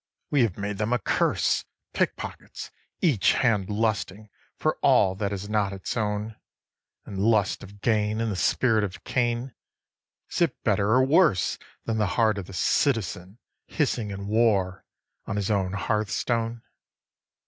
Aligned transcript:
we 0.31 0.41
have 0.41 0.57
made 0.57 0.79
them 0.79 0.91
a 0.93 0.97
curse, 0.97 1.63
Pickpockets, 1.93 2.71
each 3.01 3.33
hand 3.33 3.69
lusting 3.69 4.31
for 4.57 4.79
all 4.81 5.13
that 5.13 5.31
is 5.31 5.47
not 5.47 5.73
its 5.73 5.95
own; 5.95 6.35
And 7.05 7.19
lust 7.19 7.61
of 7.61 7.81
gain, 7.81 8.19
in 8.19 8.31
the 8.31 8.35
spirit 8.35 8.83
of 8.83 9.03
Cain, 9.03 9.53
is 10.27 10.41
it 10.41 10.63
better 10.63 10.87
or 10.93 11.03
worse 11.05 11.59
Than 11.85 11.99
the 11.99 12.07
heart 12.17 12.39
of 12.39 12.47
the 12.47 12.53
citizen 12.53 13.37
hissing 13.67 14.09
in 14.09 14.25
war 14.25 14.85
on 15.27 15.35
his 15.35 15.51
own 15.51 15.73
hearthstone? 15.73 16.63